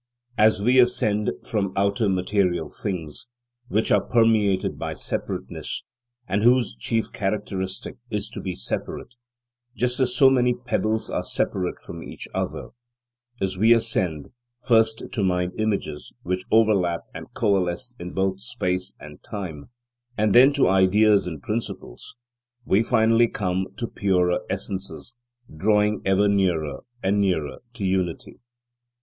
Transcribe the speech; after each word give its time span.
As 0.39 0.63
we 0.63 0.79
ascend 0.79 1.29
from 1.47 1.73
outer 1.75 2.09
material 2.09 2.67
things 2.67 3.27
which 3.67 3.91
are 3.91 4.01
permeated 4.03 4.79
by 4.79 4.95
separateness, 4.95 5.85
and 6.27 6.41
whose 6.41 6.75
chief 6.75 7.11
characteristic 7.13 7.97
is 8.09 8.27
to 8.29 8.41
be 8.41 8.55
separate, 8.55 9.13
just 9.77 9.99
as 9.99 10.15
so 10.15 10.31
many 10.31 10.55
pebbles 10.55 11.11
are 11.11 11.23
separate 11.23 11.79
from 11.79 12.01
each 12.01 12.27
other; 12.33 12.69
as 13.39 13.59
we 13.59 13.75
ascend, 13.75 14.29
first, 14.65 15.03
to 15.11 15.23
mind 15.23 15.53
images, 15.59 16.11
which 16.23 16.45
overlap 16.49 17.01
and 17.13 17.31
coalesce 17.35 17.93
in 17.99 18.11
both 18.11 18.41
space 18.41 18.95
and 18.99 19.21
time, 19.21 19.65
and 20.17 20.33
then 20.33 20.51
to 20.53 20.67
ideas 20.67 21.27
and 21.27 21.43
principles, 21.43 22.15
we 22.65 22.81
finally 22.81 23.27
come 23.27 23.67
to 23.77 23.85
purer 23.85 24.39
essences, 24.49 25.15
drawing 25.55 26.01
ever 26.05 26.27
nearer 26.27 26.79
and 27.03 27.19
nearer 27.19 27.59
to 27.75 27.85
unity. 27.85 28.39